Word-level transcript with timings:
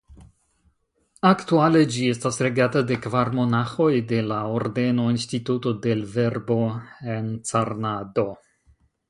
Aktuale 1.31 1.83
ĝi 1.95 2.07
estas 2.13 2.39
regata 2.47 2.83
de 2.91 2.97
kvar 3.03 3.31
monaĥoj 3.41 3.91
de 4.13 4.23
la 4.31 4.39
ordeno 4.55 5.07
"Instituto 5.17 5.75
del 5.85 6.03
Verbo 6.17 6.59
Encarnado". 7.19 8.29